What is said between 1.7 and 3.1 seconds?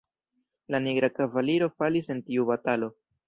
falis en tiu batalo.